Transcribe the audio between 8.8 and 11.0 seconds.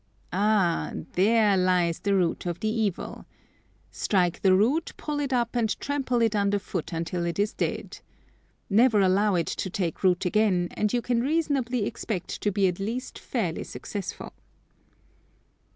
allow it to take root again, and